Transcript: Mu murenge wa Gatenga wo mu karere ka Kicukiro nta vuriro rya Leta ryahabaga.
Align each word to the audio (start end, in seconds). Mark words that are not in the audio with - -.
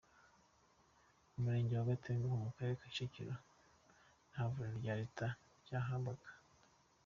Mu 1.31 1.37
murenge 1.43 1.73
wa 1.75 1.89
Gatenga 1.89 2.23
wo 2.31 2.37
mu 2.43 2.49
karere 2.55 2.75
ka 2.79 2.87
Kicukiro 2.93 3.33
nta 4.31 4.43
vuriro 4.51 4.75
rya 4.81 4.93
Leta 5.01 5.25
ryahabaga. 5.63 6.29